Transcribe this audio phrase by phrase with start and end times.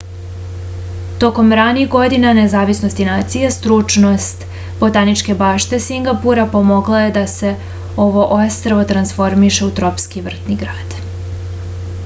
[1.23, 4.45] tokom ranih godina nezavisnosti nacije stručnost
[4.79, 7.53] botaničke bašte singapura pomogla je da se
[8.07, 10.97] ovo ostrvo transformiše u tropski vrtni grad